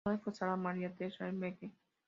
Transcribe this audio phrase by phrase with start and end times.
[0.03, 1.71] Su madre fue Sarah Maria Theresa McKean.